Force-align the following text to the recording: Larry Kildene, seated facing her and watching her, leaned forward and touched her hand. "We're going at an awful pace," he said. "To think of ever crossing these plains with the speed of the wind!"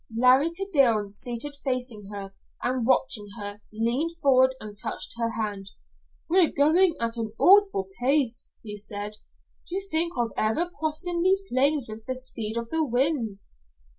Larry 0.17 0.49
Kildene, 0.49 1.09
seated 1.11 1.57
facing 1.63 2.07
her 2.07 2.33
and 2.63 2.87
watching 2.87 3.27
her, 3.37 3.61
leaned 3.71 4.17
forward 4.19 4.55
and 4.59 4.75
touched 4.75 5.13
her 5.17 5.39
hand. 5.39 5.69
"We're 6.27 6.49
going 6.51 6.95
at 6.99 7.17
an 7.17 7.33
awful 7.37 7.87
pace," 7.99 8.49
he 8.63 8.77
said. 8.77 9.17
"To 9.67 9.79
think 9.79 10.13
of 10.17 10.31
ever 10.35 10.71
crossing 10.79 11.21
these 11.21 11.43
plains 11.47 11.87
with 11.87 12.05
the 12.07 12.15
speed 12.15 12.57
of 12.57 12.71
the 12.71 12.83
wind!" 12.83 13.41